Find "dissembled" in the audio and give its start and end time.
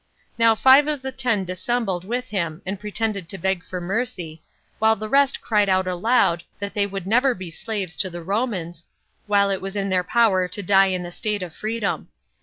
1.45-2.05